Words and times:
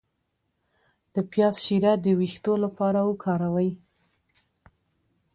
د 1.13 1.15
پیاز 1.31 1.55
شیره 1.65 1.93
د 2.03 2.05
ویښتو 2.19 2.53
لپاره 2.63 2.99
وکاروئ 3.09 3.71